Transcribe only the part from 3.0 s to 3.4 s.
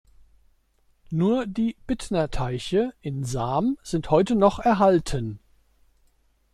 in